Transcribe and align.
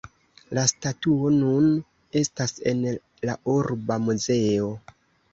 La 0.57 0.61
statuo 0.69 1.27
nun 1.33 1.67
estas 2.21 2.53
en 2.71 2.79
la 3.31 3.35
urba 3.57 3.99
muzeo. 4.07 4.71